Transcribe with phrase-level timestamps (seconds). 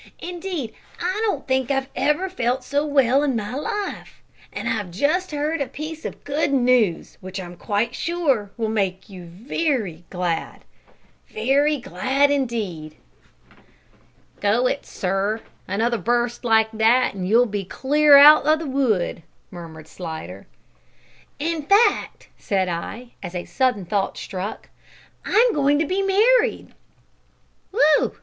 [0.17, 5.29] Indeed, I don't think I ever felt so well in my life; and I've just
[5.29, 10.61] heard a piece of good news, which, I'm quite sure, will make you very glad
[11.27, 12.95] very glad indeed!"
[14.39, 15.39] "Go it, sir!
[15.67, 19.21] Another burst like that and you'll be clear out o' the wood,"
[19.51, 20.47] murmured Slidder.
[21.37, 24.67] "In fact," said I, as a sudden thought struck,
[25.23, 26.73] "I'm going to be married!"
[27.69, 28.15] "Whew!